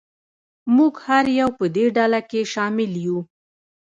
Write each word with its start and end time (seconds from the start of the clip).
موږ 0.75 0.93
هر 1.07 1.25
یو 1.39 1.49
په 1.59 1.65
دې 1.75 1.85
ډله 1.97 2.19
کې 2.29 2.49
شامل 2.53 2.91
یو. 3.05 3.17